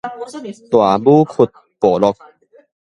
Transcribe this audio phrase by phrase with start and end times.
[0.71, 1.47] 大武窟
[1.79, 2.17] 部落